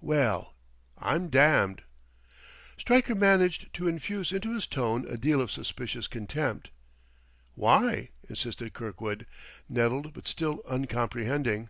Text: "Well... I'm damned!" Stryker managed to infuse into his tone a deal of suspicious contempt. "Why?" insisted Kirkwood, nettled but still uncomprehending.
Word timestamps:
"Well... 0.00 0.54
I'm 0.96 1.28
damned!" 1.28 1.82
Stryker 2.78 3.14
managed 3.14 3.70
to 3.74 3.86
infuse 3.86 4.32
into 4.32 4.54
his 4.54 4.66
tone 4.66 5.06
a 5.06 5.18
deal 5.18 5.42
of 5.42 5.50
suspicious 5.50 6.06
contempt. 6.08 6.70
"Why?" 7.54 8.08
insisted 8.26 8.72
Kirkwood, 8.72 9.26
nettled 9.68 10.14
but 10.14 10.26
still 10.26 10.62
uncomprehending. 10.66 11.68